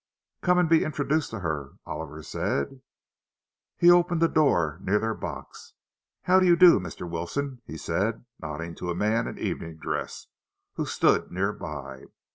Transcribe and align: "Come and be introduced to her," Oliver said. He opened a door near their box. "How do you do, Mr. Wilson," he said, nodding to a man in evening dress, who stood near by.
"Come 0.41 0.57
and 0.57 0.67
be 0.67 0.83
introduced 0.83 1.29
to 1.29 1.41
her," 1.41 1.73
Oliver 1.85 2.23
said. 2.23 2.81
He 3.77 3.91
opened 3.91 4.23
a 4.23 4.27
door 4.27 4.79
near 4.81 4.97
their 4.97 5.13
box. 5.13 5.75
"How 6.23 6.39
do 6.39 6.47
you 6.47 6.55
do, 6.55 6.79
Mr. 6.79 7.07
Wilson," 7.07 7.61
he 7.67 7.77
said, 7.77 8.25
nodding 8.39 8.73
to 8.77 8.89
a 8.89 8.95
man 8.95 9.27
in 9.27 9.37
evening 9.37 9.77
dress, 9.77 10.25
who 10.73 10.87
stood 10.87 11.31
near 11.31 11.53
by. 11.53 12.05